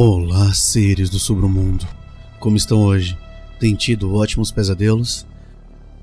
Olá, 0.00 0.54
seres 0.54 1.10
do 1.10 1.18
submundo. 1.18 1.84
Como 2.38 2.56
estão 2.56 2.82
hoje? 2.82 3.18
Tem 3.58 3.74
tido 3.74 4.14
ótimos 4.14 4.52
pesadelos? 4.52 5.26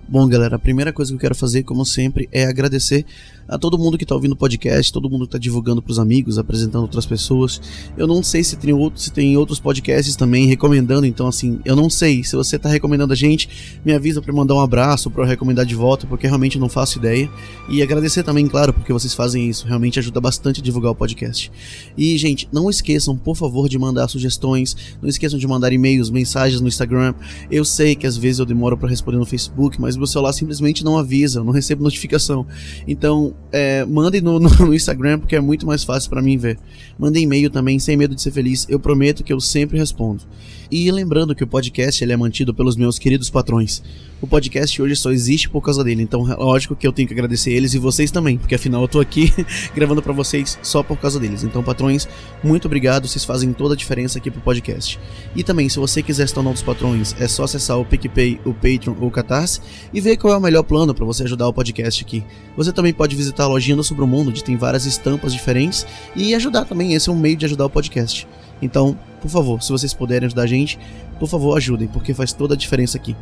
Bom, 0.08 0.28
galera, 0.28 0.58
a 0.58 0.60
primeira 0.60 0.94
coisa 0.94 1.12
que 1.12 1.16
eu 1.16 1.20
quero 1.20 1.34
fazer, 1.34 1.64
como 1.64 1.84
sempre, 1.84 2.30
é 2.32 2.46
agradecer 2.46 3.04
a 3.48 3.58
todo 3.58 3.78
mundo 3.78 3.98
que 3.98 4.04
está 4.04 4.14
ouvindo 4.16 4.34
o 4.34 4.36
podcast, 4.36 4.92
todo 4.92 5.10
mundo 5.10 5.22
que 5.22 5.30
está 5.30 5.38
divulgando 5.38 5.82
para 5.82 5.92
os 5.92 6.00
amigos, 6.00 6.38
apresentando 6.38 6.84
outras 6.84 7.06
pessoas. 7.06 7.62
Eu 7.98 8.08
não 8.08 8.24
sei 8.24 8.44
se 8.44 8.56
tem, 8.56 8.74
outro, 8.74 9.00
se 9.00 9.12
tem 9.12 9.38
outros 9.38 9.60
podcasts 9.60 10.16
também 10.16 10.48
recomendando, 10.48 11.06
então 11.06 11.28
assim, 11.28 11.60
eu 11.66 11.76
não 11.76 11.90
sei. 11.90 12.24
Se 12.24 12.36
você 12.36 12.56
está 12.56 12.70
recomendando 12.70 13.14
a 13.14 13.16
gente, 13.16 13.80
me 13.84 13.94
avisa 13.94 14.22
para 14.22 14.34
mandar 14.34 14.56
um 14.56 14.60
abraço, 14.60 15.10
para 15.10 15.24
eu 15.24 15.28
recomendar 15.28 15.66
de 15.66 15.76
volta, 15.76 16.08
porque 16.08 16.28
realmente 16.28 16.58
não 16.58 16.70
faço 16.70 16.98
ideia. 16.98 17.30
E 17.70 17.82
agradecer 17.82 18.24
também, 18.24 18.48
claro, 18.48 18.74
porque 18.74 18.94
vocês 18.94 19.14
fazem 19.14 19.48
isso, 19.50 19.68
realmente 19.68 20.00
ajuda 20.00 20.20
bastante 20.22 20.60
a 20.60 20.64
divulgar 20.64 20.92
o 20.92 20.96
podcast. 20.96 21.52
E, 21.98 22.18
gente, 22.18 22.48
não 22.52 22.70
esqueçam, 22.70 23.16
por 23.16 23.36
favor, 23.36 23.70
de 23.70 23.78
mandar 23.78 24.08
sugestões, 24.08 24.76
não 25.02 25.10
esqueçam 25.10 25.38
de 25.38 25.48
mandar 25.48 25.74
e-mails, 25.74 26.10
mensagens 26.10 26.62
no 26.62 26.68
Instagram. 26.68 27.14
Eu 27.52 27.66
sei 27.66 27.96
que 27.96 28.08
às 28.08 28.18
vezes 28.18 28.40
eu 28.40 28.46
demoro 28.46 28.78
para 28.78 28.90
responder 28.90 29.18
no 29.18 29.26
Facebook, 29.26 29.80
mas 29.80 29.95
meu 30.00 30.08
celular 30.08 30.34
simplesmente 30.34 30.84
não 30.84 30.98
avisa, 30.98 31.44
não 31.44 31.52
recebo 31.52 31.84
notificação. 31.84 32.46
Então, 32.88 33.34
é, 33.52 33.86
mandem 33.86 34.22
no, 34.22 34.40
no, 34.40 34.50
no, 34.50 34.74
Instagram, 34.74 35.20
porque 35.20 35.36
é 35.36 35.42
muito 35.42 35.66
mais 35.66 35.84
fácil 35.84 36.10
para 36.10 36.22
mim 36.22 36.38
ver. 36.38 36.58
Mandem 36.98 37.24
e-mail 37.24 37.50
também, 37.50 37.80
sem 37.80 37.98
medo 37.98 38.16
de 38.16 38.22
ser 38.22 38.32
feliz. 38.32 38.66
Eu 38.70 38.80
prometo 38.80 39.24
que 39.24 39.34
eu 39.34 39.40
sempre 39.40 39.78
respondo. 39.78 40.24
E 40.72 40.92
lembrando 40.92 41.36
que 41.36 41.44
o 41.44 41.48
podcast 41.48 42.04
ele 42.04 42.14
é 42.14 42.18
mantido 42.18 42.54
pelos 42.54 42.76
meus 42.76 42.98
queridos 42.98 43.30
patrões. 43.30 43.84
O 44.26 44.28
podcast 44.28 44.82
hoje 44.82 44.96
só 44.96 45.12
existe 45.12 45.48
por 45.48 45.62
causa 45.62 45.84
dele, 45.84 46.02
então 46.02 46.24
lógico 46.24 46.76
que 46.76 46.88
eu 46.88 46.92
tenho 46.92 47.08
que 47.08 47.14
agradecer 47.14 47.52
eles 47.52 47.76
e 47.76 47.78
vocês 47.78 48.10
também, 48.10 48.40
porque 48.40 48.56
afinal 48.56 48.82
eu 48.82 48.88
tô 48.88 49.00
aqui 49.00 49.32
gravando 49.76 50.02
para 50.02 50.12
vocês 50.12 50.58
só 50.64 50.82
por 50.82 50.98
causa 50.98 51.20
deles. 51.20 51.44
Então, 51.44 51.62
patrões, 51.62 52.08
muito 52.44 52.66
obrigado, 52.66 53.08
vocês 53.08 53.24
fazem 53.24 53.54
toda 53.54 53.76
a 53.76 53.78
diferença 53.78 54.18
aqui 54.18 54.32
pro 54.32 54.42
podcast. 54.42 55.00
E 55.36 55.44
também, 55.44 55.70
se 55.70 55.78
você 55.78 56.02
quiser 56.02 56.28
se 56.28 56.34
tornar 56.34 56.50
um 56.50 56.54
dos 56.54 56.64
patrões, 56.64 57.16
é 57.20 57.28
só 57.28 57.44
acessar 57.44 57.78
o 57.78 57.86
PicPay, 57.86 58.40
o 58.44 58.52
Patreon 58.52 58.96
ou 59.00 59.10
o 59.10 59.12
Catarse 59.12 59.62
e 59.94 60.02
ver 60.02 60.18
qual 60.18 60.34
é 60.34 60.38
o 60.38 60.42
melhor 60.42 60.64
plano 60.64 60.96
para 60.96 61.06
você 61.06 61.22
ajudar 61.22 61.48
o 61.48 61.54
podcast 61.54 62.04
aqui. 62.04 62.24
Você 62.58 62.74
também 62.74 62.96
pode 62.96 63.16
visitar 63.16 63.44
a 63.44 63.48
lojinha 63.48 63.76
do 63.76 63.84
Sobremundo, 63.84 64.32
onde 64.32 64.44
tem 64.44 64.58
várias 64.58 64.88
estampas 64.88 65.34
diferentes, 65.34 65.86
e 66.16 66.34
ajudar 66.34 66.66
também, 66.66 66.96
esse 66.96 67.12
é 67.12 67.14
um 67.14 67.20
meio 67.20 67.38
de 67.38 67.46
ajudar 67.46 67.68
o 67.68 67.70
podcast. 67.70 68.28
Então, 68.62 68.98
por 69.22 69.30
favor, 69.30 69.62
se 69.62 69.72
vocês 69.72 69.94
puderem 69.94 70.28
ajudar 70.28 70.44
a 70.44 70.48
gente, 70.48 70.80
por 71.20 71.28
favor 71.28 71.58
ajudem, 71.58 71.88
porque 71.88 72.14
faz 72.14 72.34
toda 72.34 72.54
a 72.54 72.58
diferença 72.58 72.98
aqui. 72.98 73.16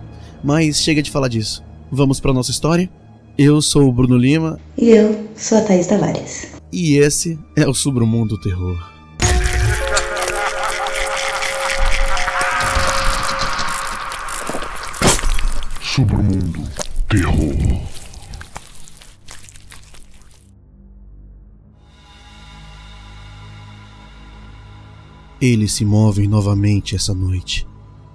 Mas 0.44 0.82
chega 0.82 1.02
de 1.02 1.12
falar 1.12 1.28
disso. 1.28 1.64
Vamos 1.92 2.20
para 2.20 2.34
nossa 2.34 2.52
história? 2.52 2.90
Eu 3.38 3.62
sou 3.62 3.88
o 3.88 3.92
Bruno 3.92 4.18
Lima. 4.18 4.60
E 4.78 4.90
eu 4.90 5.28
sou 5.36 5.58
a 5.58 5.62
Thaís 5.62 5.88
Tavares. 5.88 6.54
E 6.72 6.98
esse 6.98 7.40
é 7.56 7.68
o 7.68 7.74
Submundo 7.74 8.40
Terror. 8.40 8.78
Submundo 15.82 16.83
Eles 25.46 25.74
se 25.74 25.84
movem 25.84 26.26
novamente 26.26 26.96
essa 26.96 27.14
noite. 27.14 27.68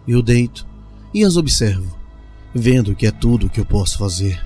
Eu 0.09 0.23
deito 0.23 0.67
e 1.13 1.23
as 1.25 1.37
observo, 1.37 1.95
vendo 2.55 2.95
que 2.95 3.07
é 3.07 3.11
tudo 3.11 3.45
o 3.45 3.51
que 3.51 3.61
eu 3.61 3.67
posso 3.67 3.99
fazer. 3.99 4.43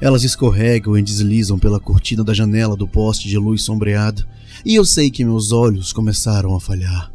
Elas 0.00 0.24
escorregam 0.24 0.96
e 0.96 1.02
deslizam 1.02 1.58
pela 1.58 1.78
cortina 1.78 2.24
da 2.24 2.32
janela 2.32 2.74
do 2.74 2.88
poste 2.88 3.28
de 3.28 3.36
luz 3.36 3.60
sombreada, 3.60 4.26
e 4.64 4.74
eu 4.74 4.86
sei 4.86 5.10
que 5.10 5.22
meus 5.22 5.52
olhos 5.52 5.92
começaram 5.92 6.56
a 6.56 6.60
falhar. 6.60 7.12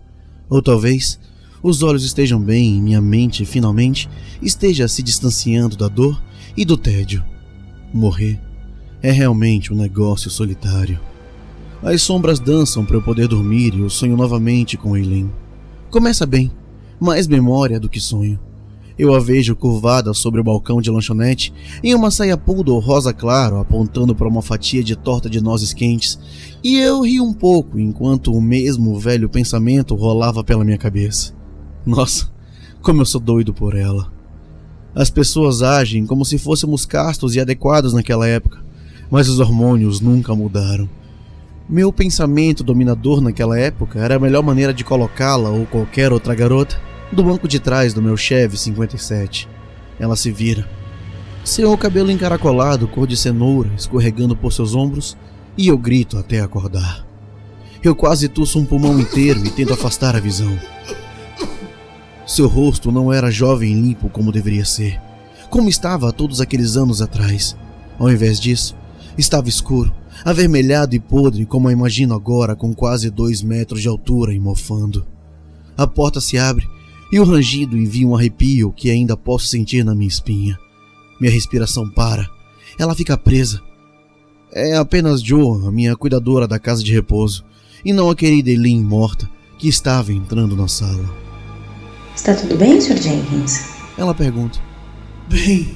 Ou 0.48 0.62
talvez 0.62 1.20
os 1.64 1.82
olhos 1.82 2.06
estejam 2.06 2.40
bem 2.40 2.78
e 2.78 2.82
minha 2.82 3.02
mente 3.02 3.46
finalmente 3.46 4.08
esteja 4.44 4.88
se 4.88 5.02
distanciando 5.02 5.76
da 5.76 5.88
dor 5.88 6.22
e 6.56 6.64
do 6.64 6.78
tédio. 6.78 7.26
Morrer 7.92 8.40
é 9.02 9.12
realmente 9.12 9.74
um 9.74 9.76
negócio 9.76 10.30
solitário. 10.30 11.00
As 11.84 12.02
sombras 12.02 12.40
dançam 12.40 12.86
para 12.86 12.96
eu 12.96 13.02
poder 13.02 13.28
dormir 13.28 13.74
e 13.76 13.82
eu 13.82 13.90
sonho 13.90 14.16
novamente 14.16 14.78
com 14.78 14.96
Eileen. 14.96 15.30
Começa 15.92 16.26
bem, 16.26 16.50
mais 16.98 17.28
memória 17.28 17.78
do 17.78 17.90
que 17.90 18.00
sonho. 18.00 18.40
Eu 18.98 19.14
a 19.14 19.20
vejo 19.20 19.54
curvada 19.54 20.14
sobre 20.14 20.40
o 20.40 20.44
balcão 20.46 20.82
de 20.82 20.90
lanchonete 20.90 21.54
em 21.84 21.94
uma 21.94 22.10
saia 22.10 22.38
poodle 22.38 22.80
rosa 22.80 23.12
claro 23.12 23.58
apontando 23.58 24.16
para 24.16 24.30
uma 24.30 24.42
fatia 24.42 24.82
de 24.82 24.96
torta 24.96 25.30
de 25.30 25.42
nozes 25.42 25.74
quentes, 25.74 26.18
e 26.64 26.78
eu 26.78 27.02
ri 27.02 27.20
um 27.20 27.34
pouco 27.34 27.78
enquanto 27.78 28.34
o 28.34 28.42
mesmo 28.42 28.98
velho 28.98 29.28
pensamento 29.28 29.94
rolava 29.94 30.42
pela 30.42 30.64
minha 30.64 30.78
cabeça. 30.78 31.34
Nossa, 31.86 32.32
como 32.82 33.02
eu 33.02 33.06
sou 33.06 33.20
doido 33.20 33.54
por 33.54 33.76
ela. 33.76 34.10
As 34.96 35.10
pessoas 35.10 35.62
agem 35.62 36.06
como 36.06 36.24
se 36.24 36.38
fôssemos 36.38 36.86
castos 36.86 37.36
e 37.36 37.42
adequados 37.42 37.94
naquela 37.94 38.26
época, 38.26 38.64
mas 39.12 39.28
os 39.28 39.42
hormônios 39.42 40.00
nunca 40.00 40.34
mudaram. 40.34 40.88
Meu 41.68 41.94
pensamento 41.94 42.62
dominador 42.62 43.22
naquela 43.22 43.58
época 43.58 44.00
era 44.00 44.18
a 44.18 44.20
melhor 44.20 44.44
maneira 44.44 44.74
de 44.74 44.84
colocá-la 44.84 45.50
ou 45.50 45.66
qualquer 45.66 46.12
outra 46.12 46.36
garota 46.36 46.80
do 47.10 47.24
banco 47.24 47.48
de 47.48 47.58
trás 47.58 47.94
do 47.94 48.02
meu 48.02 48.18
Chevy 48.18 48.58
57. 48.58 49.48
Ela 49.98 50.18
se 50.18 50.30
vira. 50.30 50.68
Seu 51.44 51.76
cabelo 51.78 52.12
encaracolado, 52.12 52.88
cor 52.88 53.08
de 53.08 53.16
cenoura, 53.16 53.70
escorregando 53.78 54.36
por 54.36 54.52
seus 54.52 54.76
ombros, 54.76 55.18
e 55.58 55.70
eu 55.70 55.78
grito 55.78 56.18
até 56.18 56.42
acordar. 56.42 57.06
Eu 57.82 57.96
quase 57.96 58.28
tuço 58.28 58.60
um 58.60 58.66
pulmão 58.66 59.00
inteiro 59.00 59.46
e 59.46 59.50
tento 59.50 59.74
afastar 59.74 60.16
a 60.18 60.20
visão. 60.20 60.58
Seu 62.26 62.48
rosto 62.48 62.92
não 62.92 63.12
era 63.12 63.32
jovem 63.32 63.72
e 63.72 63.82
limpo 63.82 64.10
como 64.10 64.32
deveria 64.32 64.66
ser, 64.66 65.00
como 65.50 65.70
estava 65.70 66.12
todos 66.12 66.42
aqueles 66.42 66.76
anos 66.76 67.02
atrás. 67.02 67.56
Ao 67.98 68.10
invés 68.10 68.40
disso, 68.40 68.76
estava 69.18 69.48
escuro, 69.48 69.94
avermelhado 70.24 70.96
e 70.96 71.00
podre 71.00 71.46
como 71.46 71.68
a 71.68 71.72
imagino 71.72 72.14
agora, 72.14 72.56
com 72.56 72.74
quase 72.74 73.10
dois 73.10 73.42
metros 73.42 73.82
de 73.82 73.88
altura 73.88 74.34
e 74.34 74.40
mofando. 74.40 75.06
A 75.78 75.88
porta 75.88 76.22
se 76.22 76.38
abre 76.38 76.68
e 77.12 77.20
o 77.20 77.24
rangido 77.24 77.78
envia 77.78 78.08
um 78.08 78.16
arrepio 78.16 78.72
que 78.72 78.90
ainda 78.90 79.16
posso 79.16 79.48
sentir 79.48 79.84
na 79.86 79.94
minha 79.94 80.08
espinha. 80.08 80.58
Minha 81.20 81.32
respiração 81.32 81.90
para. 81.90 82.28
Ela 82.78 82.96
fica 82.96 83.18
presa. 83.18 83.62
É 84.52 84.76
apenas 84.76 85.22
Joe, 85.22 85.68
a 85.68 85.72
minha 85.72 85.96
cuidadora 85.96 86.48
da 86.48 86.60
casa 86.60 86.84
de 86.84 86.92
repouso, 86.92 87.44
e 87.84 87.94
não 87.94 88.10
a 88.10 88.16
querida 88.16 88.50
Eileen 88.50 88.82
morta, 88.82 89.30
que 89.58 89.68
estava 89.68 90.12
entrando 90.12 90.56
na 90.56 90.68
sala. 90.68 91.10
Está 92.16 92.36
tudo 92.36 92.56
bem, 92.56 92.80
Sr. 92.80 92.98
Jenkins? 92.98 93.74
Ela 93.98 94.14
pergunta. 94.14 94.60
Bem, 95.30 95.76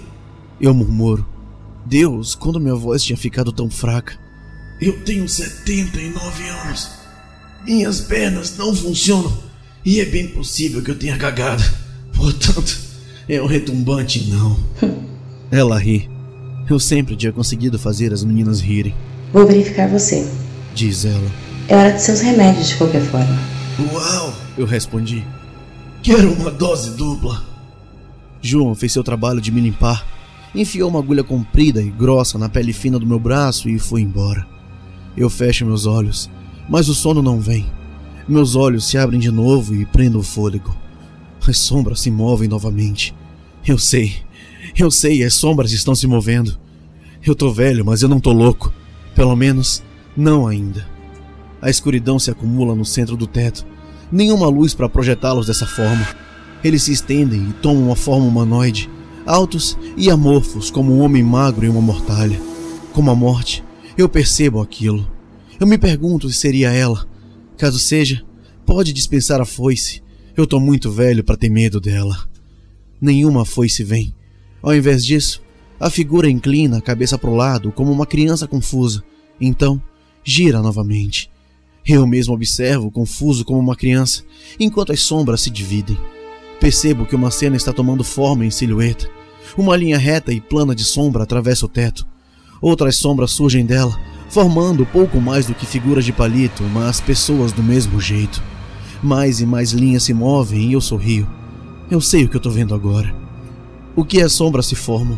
eu 0.60 0.74
murmuro. 0.74 1.26
Deus, 1.86 2.36
quando 2.36 2.60
minha 2.60 2.76
voz 2.76 3.04
tinha 3.04 3.18
ficado 3.18 3.52
tão 3.52 3.70
fraca. 3.70 4.20
Eu 4.80 4.94
tenho 5.02 5.28
79 5.28 6.50
anos. 6.50 6.90
Minhas 7.66 8.02
pernas 8.02 8.56
não 8.58 8.76
funcionam 8.76 9.36
e 9.84 10.00
é 10.00 10.06
bem 10.06 10.28
possível 10.28 10.84
que 10.84 10.92
eu 10.92 11.00
tenha 11.00 11.18
cagado. 11.18 11.64
Portanto, 12.14 12.78
é 13.28 13.42
um 13.42 13.48
retumbante 13.48 14.28
não. 14.30 14.58
Ela 15.50 15.80
ri. 15.80 16.10
Eu 16.70 16.80
sempre 16.80 17.16
tinha 17.16 17.32
conseguido 17.32 17.80
fazer 17.80 18.14
as 18.14 18.24
meninas 18.24 18.60
rirem. 18.60 18.94
Vou 19.34 19.48
verificar 19.48 19.88
você. 19.88 20.30
Diz 20.76 21.06
ela. 21.06 21.32
É 21.70 21.76
hora 21.76 21.94
de 21.94 22.02
seus 22.02 22.20
remédios 22.20 22.70
de 22.70 22.76
qualquer 22.76 23.02
forma. 23.04 23.40
Uau! 23.94 24.34
Eu 24.58 24.66
respondi. 24.66 25.26
Quero 26.04 26.34
uma 26.34 26.52
dose 26.52 26.92
dupla. 26.92 27.44
João 28.42 28.76
fez 28.76 28.92
seu 28.92 29.04
trabalho 29.04 29.42
de 29.42 29.52
me 29.52 29.62
limpar, 29.62 30.06
enfiou 30.54 30.90
uma 30.90 31.00
agulha 31.00 31.24
comprida 31.24 31.82
e 31.82 31.90
grossa 31.90 32.38
na 32.38 32.50
pele 32.50 32.74
fina 32.74 33.00
do 33.00 33.08
meu 33.08 33.20
braço 33.20 33.70
e 33.70 33.80
foi 33.80 34.02
embora. 34.02 34.46
Eu 35.18 35.32
fecho 35.32 35.66
meus 35.66 35.88
olhos, 35.88 36.30
mas 36.70 36.88
o 36.88 36.94
sono 36.94 37.24
não 37.24 37.40
vem. 37.40 37.66
Meus 38.28 38.56
olhos 38.56 38.86
se 38.86 38.98
abrem 38.98 39.20
de 39.20 39.32
novo 39.32 39.74
e 39.74 39.84
prendo 39.84 40.20
o 40.20 40.24
fôlego. 40.24 40.76
As 41.48 41.58
sombras 41.58 42.02
se 42.02 42.12
movem 42.12 42.48
novamente. 42.48 43.16
Eu 43.66 43.80
sei, 43.80 44.18
eu 44.78 44.92
sei, 44.92 45.24
as 45.24 45.34
sombras 45.34 45.72
estão 45.72 45.96
se 45.96 46.06
movendo. 46.06 46.58
Eu 47.26 47.34
tô 47.34 47.52
velho, 47.52 47.84
mas 47.84 48.02
eu 48.02 48.10
não 48.10 48.20
tô 48.20 48.32
louco. 48.32 48.72
Pelo 49.16 49.36
menos, 49.36 49.82
não 50.16 50.46
ainda. 50.46 50.88
A 51.62 51.70
escuridão 51.70 52.20
se 52.20 52.30
acumula 52.30 52.76
no 52.76 52.86
centro 52.86 53.18
do 53.18 53.26
teto. 53.26 53.66
Nenhuma 54.12 54.48
luz 54.48 54.76
para 54.76 54.88
projetá-los 54.88 55.48
dessa 55.48 55.66
forma. 55.66 56.08
Eles 56.64 56.84
se 56.84 56.92
estendem 56.92 57.50
e 57.50 57.54
tomam 57.54 57.84
uma 57.84 57.96
forma 57.96 58.26
humanoide, 58.26 58.90
altos 59.26 59.78
e 59.96 60.10
amorfos 60.10 60.70
como 60.70 60.94
um 60.94 61.02
homem 61.02 61.24
magro 61.24 61.66
em 61.66 61.70
uma 61.70 61.82
mortalha. 61.82 62.40
Como 62.94 63.10
a 63.10 63.16
morte, 63.16 63.64
eu 63.98 64.08
percebo 64.08 64.62
aquilo. 64.62 65.12
Eu 65.60 65.66
me 65.66 65.78
pergunto 65.78 66.30
se 66.30 66.38
seria 66.38 66.72
ela. 66.72 67.08
Caso 67.58 67.80
seja, 67.80 68.24
pode 68.66 68.94
dispensar 68.94 69.42
a 69.42 69.46
foice. 69.46 70.04
Eu 70.36 70.46
tô 70.46 70.60
muito 70.60 70.92
velho 70.92 71.24
para 71.24 71.36
ter 71.36 71.50
medo 71.50 71.82
dela. 71.82 72.30
Nenhuma 73.02 73.44
foice 73.44 73.84
vem. 73.84 74.14
Ao 74.62 74.76
invés 74.76 75.04
disso, 75.04 75.42
a 75.80 75.90
figura 75.90 76.30
inclina 76.30 76.78
a 76.78 76.82
cabeça 76.82 77.18
para 77.18 77.30
o 77.30 77.36
lado 77.36 77.72
como 77.72 77.92
uma 77.92 78.06
criança 78.06 78.48
confusa. 78.48 79.04
Então, 79.42 79.82
gira 80.24 80.62
novamente. 80.62 81.32
Eu 81.86 82.06
mesmo 82.06 82.34
observo, 82.34 82.92
confuso 82.92 83.46
como 83.46 83.60
uma 83.60 83.76
criança, 83.76 84.24
enquanto 84.60 84.92
as 84.92 85.00
sombras 85.02 85.42
se 85.42 85.50
dividem. 85.50 85.98
Percebo 86.60 87.06
que 87.06 87.16
uma 87.16 87.32
cena 87.32 87.56
está 87.56 87.72
tomando 87.72 88.04
forma 88.04 88.46
em 88.46 88.52
silhueta. 88.52 89.10
Uma 89.58 89.76
linha 89.76 89.98
reta 89.98 90.34
e 90.34 90.42
plana 90.42 90.76
de 90.76 90.84
sombra 90.84 91.24
atravessa 91.24 91.66
o 91.66 91.70
teto. 91.70 92.06
Outras 92.62 92.96
sombras 92.96 93.32
surgem 93.32 93.66
dela, 93.66 94.00
formando 94.30 94.86
pouco 94.86 95.22
mais 95.22 95.46
do 95.46 95.54
que 95.54 95.66
figuras 95.66 96.04
de 96.06 96.12
palito, 96.12 96.64
mas 96.64 97.00
pessoas 97.00 97.52
do 97.52 97.64
mesmo 97.64 98.02
jeito. 98.02 98.42
Mais 99.02 99.40
e 99.40 99.46
mais 99.46 99.72
linhas 99.72 100.04
se 100.04 100.14
movem 100.14 100.70
e 100.70 100.74
eu 100.74 100.82
sorrio. 100.82 101.28
Eu 101.90 102.02
sei 102.02 102.26
o 102.26 102.30
que 102.30 102.36
eu 102.36 102.40
estou 102.40 102.52
vendo 102.52 102.74
agora. 102.74 103.14
O 103.96 104.04
que 104.04 104.22
as 104.22 104.34
sombras 104.34 104.66
se 104.66 104.76
formam, 104.76 105.18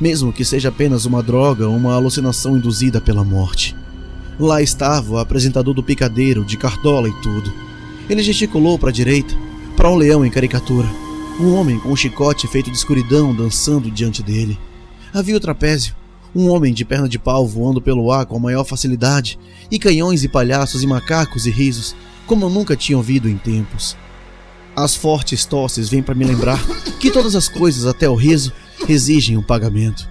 mesmo 0.00 0.32
que 0.32 0.44
seja 0.44 0.70
apenas 0.70 1.04
uma 1.04 1.22
droga 1.22 1.68
ou 1.68 1.76
uma 1.76 1.94
alucinação 1.94 2.56
induzida 2.56 3.00
pela 3.00 3.22
morte. 3.22 3.76
Lá 4.38 4.60
estava 4.60 5.12
o 5.12 5.18
apresentador 5.18 5.74
do 5.74 5.82
picadeiro, 5.82 6.44
de 6.44 6.56
cartola 6.56 7.08
e 7.08 7.12
tudo. 7.22 7.52
Ele 8.08 8.22
gesticulou 8.22 8.78
para 8.78 8.88
a 8.88 8.92
direita, 8.92 9.34
para 9.76 9.90
um 9.90 9.96
leão 9.96 10.24
em 10.24 10.30
caricatura, 10.30 10.88
um 11.40 11.54
homem 11.54 11.78
com 11.78 11.90
um 11.90 11.96
chicote 11.96 12.48
feito 12.48 12.70
de 12.70 12.76
escuridão 12.76 13.34
dançando 13.34 13.90
diante 13.90 14.22
dele. 14.22 14.58
Havia 15.14 15.36
o 15.36 15.40
trapézio, 15.40 15.94
um 16.34 16.48
homem 16.48 16.72
de 16.72 16.84
perna 16.84 17.08
de 17.08 17.18
pau 17.18 17.46
voando 17.46 17.80
pelo 17.80 18.10
ar 18.10 18.26
com 18.26 18.36
a 18.36 18.40
maior 18.40 18.64
facilidade, 18.64 19.38
e 19.70 19.78
canhões 19.78 20.24
e 20.24 20.28
palhaços 20.28 20.82
e 20.82 20.86
macacos 20.86 21.46
e 21.46 21.50
risos, 21.50 21.94
como 22.26 22.44
eu 22.44 22.50
nunca 22.50 22.76
tinha 22.76 22.96
ouvido 22.96 23.28
em 23.28 23.36
tempos. 23.36 23.96
As 24.74 24.94
fortes 24.96 25.44
tosses 25.44 25.88
vêm 25.88 26.02
para 26.02 26.14
me 26.14 26.24
lembrar 26.24 26.58
que 26.98 27.10
todas 27.10 27.34
as 27.34 27.48
coisas, 27.48 27.86
até 27.86 28.08
o 28.08 28.14
riso, 28.14 28.52
exigem 28.88 29.36
um 29.36 29.42
pagamento. 29.42 30.08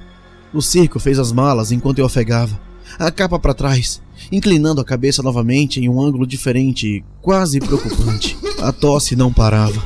O 0.54 0.62
circo 0.62 1.00
fez 1.00 1.18
as 1.18 1.32
malas 1.32 1.72
enquanto 1.72 2.00
eu 2.00 2.06
ofegava, 2.06 2.60
a 3.00 3.10
capa 3.10 3.40
para 3.40 3.54
trás, 3.54 4.02
inclinando 4.32 4.82
a 4.82 4.86
cabeça 4.86 5.24
novamente 5.24 5.80
em 5.80 5.90
um 5.90 6.02
ângulo 6.02 6.28
diferente 6.28 6.88
e 6.88 7.04
quase 7.22 7.60
preocupante. 7.60 8.38
A 8.62 8.72
tosse 8.72 9.16
não 9.16 9.34
parava. 9.34 9.82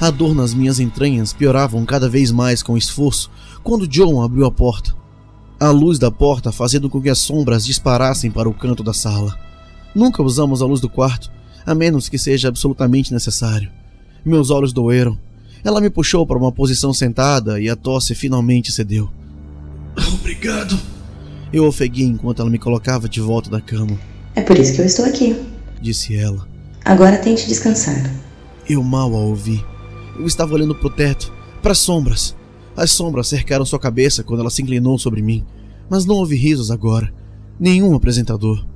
A 0.00 0.10
dor 0.10 0.34
nas 0.34 0.52
minhas 0.52 0.80
entranhas 0.80 1.32
pioravam 1.32 1.84
cada 1.84 2.08
vez 2.08 2.30
mais 2.32 2.62
com 2.62 2.76
esforço 2.76 3.30
quando 3.62 3.86
John 3.86 4.22
abriu 4.22 4.44
a 4.46 4.50
porta. 4.50 4.94
A 5.58 5.70
luz 5.70 5.98
da 5.98 6.10
porta 6.10 6.52
fazendo 6.52 6.90
com 6.90 7.00
que 7.00 7.08
as 7.08 7.18
sombras 7.18 7.64
disparassem 7.64 8.30
para 8.30 8.48
o 8.48 8.54
canto 8.54 8.82
da 8.82 8.92
sala. 8.92 9.38
Nunca 9.94 10.22
usamos 10.22 10.60
a 10.60 10.66
luz 10.66 10.80
do 10.80 10.88
quarto, 10.88 11.30
a 11.64 11.74
menos 11.74 12.08
que 12.10 12.18
seja 12.18 12.48
absolutamente 12.48 13.12
necessário. 13.12 13.70
Meus 14.24 14.50
olhos 14.50 14.72
doeram. 14.72 15.18
Ela 15.64 15.80
me 15.80 15.88
puxou 15.88 16.26
para 16.26 16.36
uma 16.36 16.52
posição 16.52 16.92
sentada 16.92 17.58
e 17.58 17.70
a 17.70 17.74
tosse 17.74 18.14
finalmente 18.14 18.70
cedeu. 18.70 19.10
Obrigado. 20.14 20.78
Eu 21.50 21.64
ofeguei 21.64 22.04
enquanto 22.04 22.40
ela 22.40 22.50
me 22.50 22.58
colocava 22.58 23.08
de 23.08 23.20
volta 23.20 23.48
da 23.48 23.60
cama. 23.60 23.98
É 24.34 24.42
por 24.42 24.58
isso 24.58 24.74
que 24.74 24.82
eu 24.82 24.86
estou 24.86 25.06
aqui. 25.06 25.40
Disse 25.80 26.14
ela. 26.14 26.46
Agora 26.84 27.16
tente 27.16 27.48
descansar. 27.48 28.12
Eu 28.68 28.82
mal 28.82 29.14
a 29.14 29.18
ouvi. 29.18 29.64
Eu 30.18 30.26
estava 30.26 30.54
olhando 30.54 30.74
para 30.74 30.86
o 30.86 30.90
teto, 30.90 31.32
para 31.62 31.72
as 31.72 31.78
sombras. 31.78 32.36
As 32.76 32.90
sombras 32.90 33.28
cercaram 33.28 33.64
sua 33.64 33.78
cabeça 33.78 34.22
quando 34.22 34.40
ela 34.40 34.50
se 34.50 34.60
inclinou 34.60 34.98
sobre 34.98 35.22
mim, 35.22 35.44
mas 35.88 36.04
não 36.04 36.16
houve 36.16 36.36
risos 36.36 36.70
agora. 36.70 37.12
Nenhum 37.58 37.94
apresentador. 37.94 38.66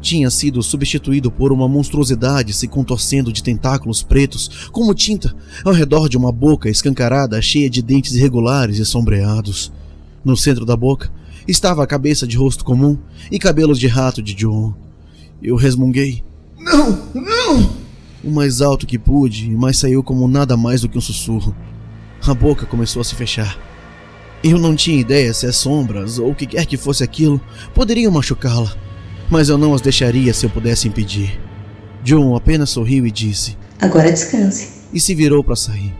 Tinha 0.00 0.30
sido 0.30 0.62
substituído 0.62 1.30
por 1.30 1.52
uma 1.52 1.68
monstruosidade 1.68 2.52
se 2.52 2.66
contorcendo 2.66 3.32
de 3.32 3.42
tentáculos 3.42 4.02
pretos, 4.02 4.68
como 4.72 4.94
tinta, 4.94 5.34
ao 5.64 5.72
redor 5.72 6.08
de 6.08 6.16
uma 6.16 6.32
boca 6.32 6.68
escancarada 6.68 7.40
cheia 7.40 7.70
de 7.70 7.82
dentes 7.82 8.14
irregulares 8.14 8.78
e 8.78 8.84
sombreados. 8.84 9.72
No 10.24 10.36
centro 10.36 10.64
da 10.64 10.76
boca 10.76 11.10
estava 11.46 11.82
a 11.82 11.86
cabeça 11.86 12.26
de 12.26 12.36
rosto 12.36 12.64
comum 12.64 12.98
e 13.30 13.38
cabelos 13.38 13.78
de 13.78 13.86
rato 13.86 14.20
de 14.20 14.34
John. 14.34 14.74
Eu 15.42 15.56
resmunguei. 15.56 16.24
Não, 16.58 16.90
não! 17.14 17.70
O 18.22 18.30
mais 18.30 18.60
alto 18.60 18.86
que 18.86 18.98
pude, 18.98 19.48
mas 19.50 19.78
saiu 19.78 20.02
como 20.02 20.26
nada 20.26 20.56
mais 20.56 20.80
do 20.80 20.88
que 20.88 20.98
um 20.98 21.00
sussurro. 21.00 21.54
A 22.26 22.34
boca 22.34 22.66
começou 22.66 23.00
a 23.00 23.04
se 23.04 23.14
fechar. 23.14 23.58
Eu 24.42 24.58
não 24.58 24.76
tinha 24.76 25.00
ideia 25.00 25.32
se 25.34 25.46
as 25.46 25.56
sombras, 25.56 26.18
ou 26.18 26.30
o 26.30 26.34
que 26.34 26.46
quer 26.46 26.66
que 26.66 26.76
fosse 26.76 27.02
aquilo, 27.02 27.40
poderiam 27.74 28.12
machucá-la, 28.12 28.72
mas 29.30 29.48
eu 29.48 29.58
não 29.58 29.74
as 29.74 29.80
deixaria 29.80 30.32
se 30.32 30.46
eu 30.46 30.50
pudesse 30.50 30.86
impedir. 30.86 31.40
John 32.04 32.36
apenas 32.36 32.70
sorriu 32.70 33.06
e 33.06 33.10
disse: 33.10 33.56
Agora 33.80 34.10
descanse. 34.10 34.78
E 34.92 35.00
se 35.00 35.14
virou 35.14 35.42
para 35.42 35.56
sair. 35.56 35.94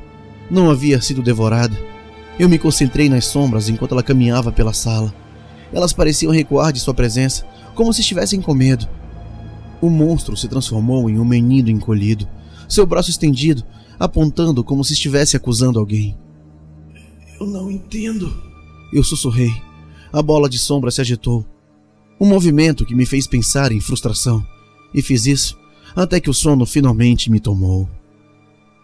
Não 0.51 0.71
havia 0.71 1.01
sido 1.01 1.23
devorada. 1.23 1.77
Eu 2.39 2.49
me 2.49 2.59
concentrei 2.59 3.09
nas 3.09 3.27
sombras 3.27 3.69
enquanto 3.69 3.93
ela 3.93 4.03
caminhava 4.03 4.53
pela 4.53 4.73
sala. 4.73 5.13
Elas 5.73 5.93
pareciam 5.93 6.33
recuar 6.33 6.73
de 6.73 6.81
sua 6.81 6.95
presença, 6.95 7.45
como 7.75 7.93
se 7.93 8.01
estivessem 8.01 8.41
com 8.41 8.55
medo. 8.55 8.89
O 9.81 9.91
monstro 9.91 10.37
se 10.37 10.49
transformou 10.49 11.11
em 11.11 11.19
um 11.19 11.25
menino 11.25 11.69
encolhido, 11.69 12.29
seu 12.69 12.87
braço 12.87 13.11
estendido, 13.11 13.65
apontando 13.99 14.63
como 14.63 14.85
se 14.85 14.93
estivesse 14.93 15.37
acusando 15.37 15.79
alguém. 15.79 16.17
Eu 17.41 17.47
não 17.47 17.71
entendo. 17.71 18.33
Eu 18.93 19.03
sussurrei. 19.03 19.53
A 20.13 20.23
bola 20.23 20.49
de 20.49 20.59
sombra 20.59 20.91
se 20.91 21.01
agitou. 21.01 21.45
Um 22.21 22.27
movimento 22.27 22.85
que 22.85 22.95
me 22.95 23.07
fez 23.07 23.27
pensar 23.27 23.73
em 23.73 23.81
frustração. 23.81 24.45
E 24.93 25.03
fiz 25.03 25.27
isso 25.27 25.59
até 25.95 26.21
que 26.21 26.31
o 26.31 26.35
sono 26.35 26.65
finalmente 26.67 27.31
me 27.31 27.41
tomou. 27.41 27.89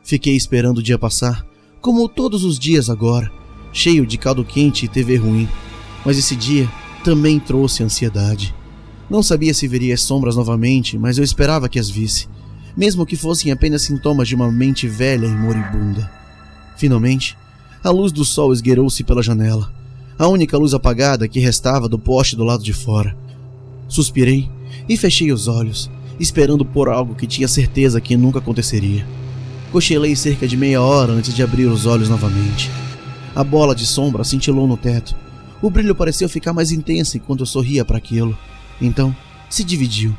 Fiquei 0.03 0.35
esperando 0.37 0.79
o 0.79 0.83
dia 0.83 0.99
passar, 0.99 1.47
como 1.81 2.09
todos 2.09 2.45
os 2.45 2.59
dias 2.59 2.91
agora, 2.91 3.31
cheio 3.73 4.07
de 4.07 4.19
caldo 4.19 4.45
quente 4.45 4.85
e 4.85 4.89
TV 4.89 5.17
ruim. 5.17 5.49
Mas 6.05 6.19
esse 6.19 6.37
dia 6.37 6.71
também 7.03 7.41
trouxe 7.41 7.83
ansiedade. 7.83 8.55
Não 9.09 9.23
sabia 9.23 9.55
se 9.55 9.69
veria 9.69 9.95
as 9.95 10.03
sombras 10.03 10.37
novamente, 10.37 10.99
mas 10.99 11.19
eu 11.19 11.25
esperava 11.25 11.69
que 11.69 11.79
as 11.79 11.89
visse, 11.91 12.29
mesmo 12.77 13.07
que 13.07 13.17
fossem 13.17 13.53
apenas 13.53 13.83
sintomas 13.83 14.29
de 14.29 14.35
uma 14.35 14.51
mente 14.51 14.89
velha 14.89 15.27
e 15.27 15.31
moribunda. 15.31 16.11
Finalmente, 16.77 17.37
a 17.83 17.91
luz 17.91 18.11
do 18.11 18.25
sol 18.25 18.53
esgueirou-se 18.53 19.03
pela 19.05 19.23
janela, 19.23 19.73
a 20.19 20.27
única 20.29 20.57
luz 20.57 20.75
apagada 20.75 21.29
que 21.29 21.41
restava 21.41 21.89
do 21.89 21.99
poste 21.99 22.37
do 22.37 22.45
lado 22.45 22.63
de 22.63 22.73
fora. 22.73 23.17
Suspirei 23.89 24.49
e 24.89 24.97
fechei 24.97 25.33
os 25.33 25.49
olhos, 25.49 25.91
esperando 26.19 26.65
por 26.65 26.89
algo 26.89 27.15
que 27.15 27.27
tinha 27.27 27.49
certeza 27.49 28.01
que 28.01 28.17
nunca 28.17 28.39
aconteceria. 28.39 29.07
Cochilei 29.71 30.15
cerca 30.15 30.47
de 30.47 30.57
meia 30.57 30.81
hora 30.81 31.13
antes 31.13 31.35
de 31.35 31.43
abrir 31.43 31.67
os 31.67 31.85
olhos 31.85 32.09
novamente. 32.09 32.71
A 33.35 33.43
bola 33.43 33.75
de 33.75 33.85
sombra 33.85 34.23
cintilou 34.23 34.69
no 34.69 34.77
teto. 34.77 35.17
O 35.61 35.69
brilho 35.69 35.95
pareceu 35.95 36.29
ficar 36.29 36.53
mais 36.53 36.71
intenso 36.71 37.17
enquanto 37.17 37.41
eu 37.41 37.47
sorria 37.47 37.85
para 37.85 37.99
aquilo. 37.99 38.39
Então, 38.81 39.15
se 39.51 39.65
dividiu. 39.65 40.17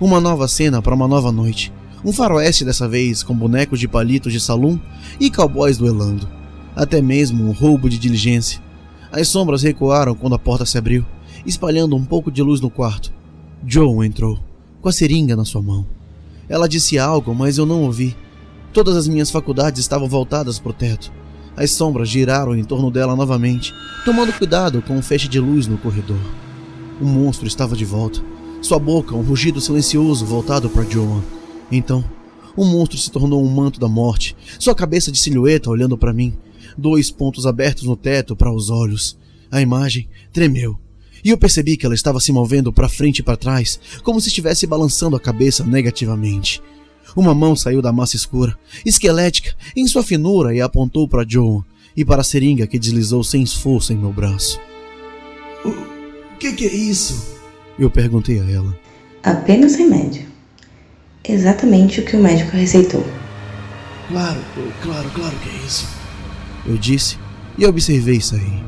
Uma 0.00 0.20
nova 0.20 0.48
cena 0.48 0.80
para 0.80 0.94
uma 0.94 1.06
nova 1.06 1.30
noite. 1.30 1.72
Um 2.04 2.12
faroeste 2.12 2.66
dessa 2.66 2.86
vez, 2.86 3.22
com 3.22 3.34
bonecos 3.34 3.80
de 3.80 3.88
palitos 3.88 4.30
de 4.30 4.38
salão 4.38 4.78
e 5.18 5.30
cowboys 5.30 5.78
duelando. 5.78 6.28
Até 6.76 7.00
mesmo 7.00 7.48
um 7.48 7.52
roubo 7.52 7.88
de 7.88 7.96
diligência. 7.96 8.60
As 9.10 9.28
sombras 9.28 9.62
recuaram 9.62 10.14
quando 10.14 10.34
a 10.34 10.38
porta 10.38 10.66
se 10.66 10.76
abriu, 10.76 11.06
espalhando 11.46 11.96
um 11.96 12.04
pouco 12.04 12.30
de 12.30 12.42
luz 12.42 12.60
no 12.60 12.68
quarto. 12.68 13.10
Joe 13.66 14.06
entrou, 14.06 14.38
com 14.82 14.88
a 14.90 14.92
seringa 14.92 15.34
na 15.34 15.46
sua 15.46 15.62
mão. 15.62 15.86
Ela 16.46 16.68
disse 16.68 16.98
algo, 16.98 17.34
mas 17.34 17.56
eu 17.56 17.64
não 17.64 17.84
ouvi. 17.84 18.14
Todas 18.74 18.96
as 18.96 19.08
minhas 19.08 19.30
faculdades 19.30 19.80
estavam 19.80 20.06
voltadas 20.06 20.58
para 20.58 20.70
o 20.70 20.74
teto. 20.74 21.10
As 21.56 21.70
sombras 21.70 22.10
giraram 22.10 22.54
em 22.54 22.64
torno 22.64 22.90
dela 22.90 23.16
novamente, 23.16 23.72
tomando 24.04 24.32
cuidado 24.32 24.82
com 24.82 24.98
o 24.98 25.02
feixe 25.02 25.26
de 25.26 25.40
luz 25.40 25.66
no 25.66 25.78
corredor. 25.78 26.20
O 27.00 27.06
monstro 27.06 27.46
estava 27.46 27.74
de 27.74 27.84
volta. 27.86 28.20
Sua 28.60 28.78
boca, 28.78 29.14
um 29.14 29.22
rugido 29.22 29.58
silencioso 29.58 30.26
voltado 30.26 30.68
para 30.68 30.84
Joan. 30.84 31.22
Então, 31.70 32.04
o 32.56 32.64
monstro 32.64 32.98
se 32.98 33.10
tornou 33.10 33.44
um 33.44 33.50
manto 33.50 33.80
da 33.80 33.88
morte, 33.88 34.36
sua 34.58 34.74
cabeça 34.74 35.10
de 35.10 35.18
silhueta 35.18 35.70
olhando 35.70 35.98
para 35.98 36.12
mim, 36.12 36.36
dois 36.76 37.10
pontos 37.10 37.46
abertos 37.46 37.84
no 37.84 37.96
teto 37.96 38.36
para 38.36 38.52
os 38.52 38.70
olhos. 38.70 39.18
A 39.50 39.60
imagem 39.60 40.08
tremeu, 40.32 40.78
e 41.24 41.30
eu 41.30 41.38
percebi 41.38 41.76
que 41.76 41.86
ela 41.86 41.94
estava 41.94 42.20
se 42.20 42.30
movendo 42.30 42.72
para 42.72 42.88
frente 42.88 43.20
e 43.20 43.22
para 43.22 43.36
trás, 43.36 43.80
como 44.02 44.20
se 44.20 44.28
estivesse 44.28 44.66
balançando 44.66 45.16
a 45.16 45.20
cabeça 45.20 45.64
negativamente. 45.64 46.62
Uma 47.16 47.34
mão 47.34 47.56
saiu 47.56 47.80
da 47.80 47.92
massa 47.92 48.16
escura, 48.16 48.56
esquelética, 48.84 49.54
em 49.74 49.86
sua 49.86 50.02
finura 50.02 50.54
e 50.54 50.60
apontou 50.60 51.08
para 51.08 51.24
Joan 51.26 51.62
e 51.96 52.04
para 52.04 52.20
a 52.20 52.24
seringa 52.24 52.66
que 52.66 52.78
deslizou 52.78 53.22
sem 53.24 53.42
esforço 53.42 53.92
em 53.92 53.96
meu 53.96 54.12
braço. 54.12 54.60
O 55.64 56.36
que, 56.38 56.52
que 56.52 56.66
é 56.66 56.74
isso? 56.74 57.34
Eu 57.78 57.90
perguntei 57.90 58.40
a 58.40 58.50
ela. 58.50 58.76
Apenas 59.22 59.76
remédio. 59.76 60.33
Exatamente 61.26 62.00
o 62.00 62.04
que 62.04 62.16
o 62.16 62.20
médico 62.20 62.54
receitou. 62.54 63.02
Claro, 64.08 64.40
claro, 64.82 65.10
claro 65.10 65.34
que 65.38 65.48
é 65.48 65.54
isso. 65.66 65.88
Eu 66.66 66.76
disse 66.76 67.16
e 67.56 67.66
observei 67.66 68.20
sair. 68.20 68.62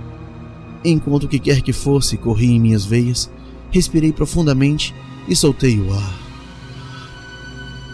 Enquanto 0.82 1.25
o 1.25 1.28
que 1.28 1.38
quer 1.38 1.60
que 1.60 1.75
fosse 1.75 2.16
corria 2.16 2.56
em 2.56 2.60
minhas 2.60 2.86
veias, 2.86 3.30
respirei 3.70 4.10
profundamente 4.10 4.94
e 5.28 5.36
soltei 5.36 5.78
o 5.78 5.92
ar. 5.92 6.18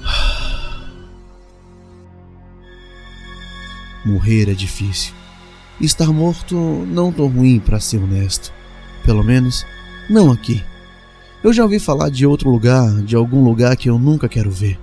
Morrer 4.07 4.49
é 4.49 4.55
difícil. 4.55 5.13
Estar 5.81 6.13
morto 6.13 6.55
não 6.87 7.11
tão 7.11 7.27
ruim 7.27 7.59
para 7.59 7.81
ser 7.81 7.99
honesto. 7.99 8.53
Pelo 9.05 9.25
menos, 9.25 9.67
não 10.09 10.31
aqui. 10.31 10.63
Eu 11.45 11.53
já 11.53 11.65
ouvi 11.65 11.81
falar 11.81 12.09
de 12.09 12.25
outro 12.25 12.49
lugar, 12.49 13.03
de 13.03 13.17
algum 13.17 13.43
lugar 13.43 13.77
que 13.77 13.91
eu 13.91 13.99
nunca 13.99 14.29
quero 14.29 14.49
ver. 14.49 14.79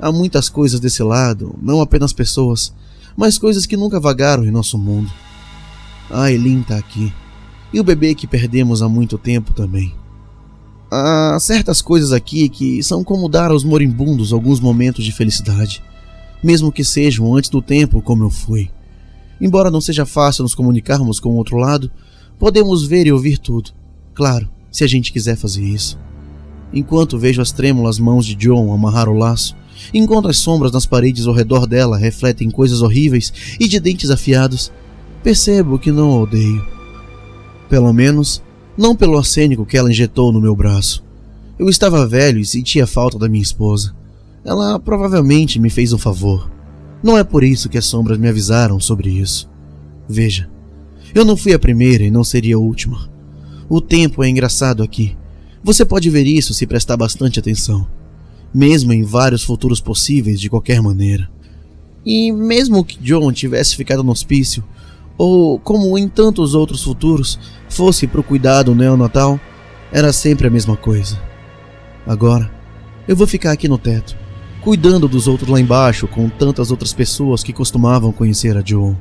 Há 0.00 0.10
muitas 0.10 0.48
coisas 0.48 0.80
desse 0.80 1.02
lado, 1.02 1.54
não 1.60 1.78
apenas 1.82 2.10
pessoas, 2.10 2.72
mas 3.14 3.36
coisas 3.36 3.66
que 3.66 3.76
nunca 3.76 4.00
vagaram 4.00 4.46
em 4.46 4.50
nosso 4.50 4.78
mundo. 4.78 5.12
A 6.10 6.32
Eileen 6.32 6.62
tá 6.62 6.78
aqui. 6.78 7.12
E 7.70 7.78
o 7.78 7.84
bebê 7.84 8.14
que 8.14 8.26
perdemos 8.26 8.80
há 8.80 8.88
muito 8.88 9.18
tempo 9.18 9.52
também. 9.52 9.94
Há 10.90 11.36
certas 11.38 11.82
coisas 11.82 12.12
aqui 12.12 12.48
que 12.48 12.82
são 12.82 13.04
como 13.04 13.28
dar 13.28 13.50
aos 13.50 13.62
moribundos 13.62 14.32
alguns 14.32 14.60
momentos 14.60 15.04
de 15.04 15.12
felicidade, 15.12 15.82
mesmo 16.42 16.72
que 16.72 16.82
sejam 16.82 17.34
antes 17.36 17.50
do 17.50 17.60
tempo 17.60 18.00
como 18.00 18.24
eu 18.24 18.30
fui. 18.30 18.70
Embora 19.38 19.70
não 19.70 19.82
seja 19.82 20.06
fácil 20.06 20.44
nos 20.44 20.54
comunicarmos 20.54 21.20
com 21.20 21.30
o 21.30 21.36
outro 21.36 21.58
lado, 21.58 21.90
podemos 22.38 22.86
ver 22.86 23.06
e 23.06 23.12
ouvir 23.12 23.36
tudo. 23.36 23.70
Claro, 24.14 24.48
se 24.74 24.82
a 24.82 24.88
gente 24.88 25.12
quiser 25.12 25.36
fazer 25.36 25.62
isso. 25.62 25.96
Enquanto 26.72 27.16
vejo 27.16 27.40
as 27.40 27.52
trêmulas 27.52 28.00
mãos 28.00 28.26
de 28.26 28.34
John 28.34 28.74
amarrar 28.74 29.08
o 29.08 29.16
laço, 29.16 29.54
enquanto 29.92 30.26
as 30.26 30.36
sombras 30.36 30.72
nas 30.72 30.84
paredes 30.84 31.28
ao 31.28 31.32
redor 31.32 31.64
dela 31.64 31.96
refletem 31.96 32.50
coisas 32.50 32.82
horríveis 32.82 33.32
e 33.60 33.68
de 33.68 33.78
dentes 33.78 34.10
afiados, 34.10 34.72
percebo 35.22 35.78
que 35.78 35.92
não 35.92 36.10
a 36.10 36.18
odeio. 36.22 36.66
Pelo 37.68 37.92
menos, 37.92 38.42
não 38.76 38.96
pelo 38.96 39.16
arsênico 39.16 39.64
que 39.64 39.76
ela 39.76 39.92
injetou 39.92 40.32
no 40.32 40.40
meu 40.40 40.56
braço. 40.56 41.04
Eu 41.56 41.68
estava 41.68 42.04
velho 42.04 42.40
e 42.40 42.44
sentia 42.44 42.84
falta 42.84 43.16
da 43.16 43.28
minha 43.28 43.44
esposa. 43.44 43.94
Ela 44.44 44.80
provavelmente 44.80 45.60
me 45.60 45.70
fez 45.70 45.92
um 45.92 45.98
favor. 45.98 46.50
Não 47.00 47.16
é 47.16 47.22
por 47.22 47.44
isso 47.44 47.68
que 47.68 47.78
as 47.78 47.84
sombras 47.84 48.18
me 48.18 48.28
avisaram 48.28 48.80
sobre 48.80 49.08
isso. 49.08 49.48
Veja, 50.08 50.50
eu 51.14 51.24
não 51.24 51.36
fui 51.36 51.52
a 51.52 51.60
primeira 51.60 52.02
e 52.02 52.10
não 52.10 52.24
seria 52.24 52.56
a 52.56 52.58
última. 52.58 53.13
O 53.68 53.80
tempo 53.80 54.22
é 54.22 54.28
engraçado 54.28 54.82
aqui. 54.82 55.16
Você 55.62 55.84
pode 55.84 56.10
ver 56.10 56.26
isso 56.26 56.52
se 56.52 56.66
prestar 56.66 56.96
bastante 56.96 57.38
atenção, 57.38 57.86
mesmo 58.52 58.92
em 58.92 59.02
vários 59.02 59.42
futuros 59.42 59.80
possíveis 59.80 60.38
de 60.38 60.50
qualquer 60.50 60.82
maneira. 60.82 61.30
E 62.04 62.30
mesmo 62.30 62.84
que 62.84 62.98
John 62.98 63.32
tivesse 63.32 63.74
ficado 63.74 64.04
no 64.04 64.12
hospício, 64.12 64.62
ou 65.16 65.58
como 65.58 65.96
em 65.96 66.08
tantos 66.08 66.54
outros 66.54 66.82
futuros, 66.82 67.38
fosse 67.68 68.06
para 68.06 68.20
o 68.20 68.24
cuidado 68.24 68.74
neonatal, 68.74 69.40
era 69.90 70.12
sempre 70.12 70.46
a 70.46 70.50
mesma 70.50 70.76
coisa. 70.76 71.18
Agora, 72.06 72.50
eu 73.08 73.16
vou 73.16 73.26
ficar 73.26 73.52
aqui 73.52 73.68
no 73.68 73.78
teto, 73.78 74.14
cuidando 74.60 75.08
dos 75.08 75.26
outros 75.26 75.48
lá 75.48 75.58
embaixo 75.58 76.06
com 76.06 76.28
tantas 76.28 76.70
outras 76.70 76.92
pessoas 76.92 77.42
que 77.42 77.52
costumavam 77.52 78.12
conhecer 78.12 78.56
a 78.56 78.62
Joan. 78.62 78.96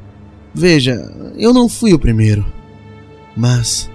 Veja, 0.54 0.94
eu 1.36 1.54
não 1.54 1.68
fui 1.68 1.94
o 1.94 2.00
primeiro, 2.00 2.46
mas 3.36 3.90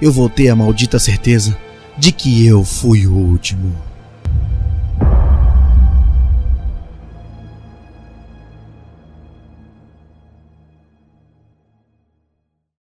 eu 0.00 0.12
vou 0.12 0.28
ter 0.28 0.48
a 0.48 0.56
maldita 0.56 0.98
certeza 0.98 1.56
de 1.96 2.12
que 2.12 2.46
eu 2.46 2.64
fui 2.64 3.06
o 3.06 3.12
último. 3.12 3.87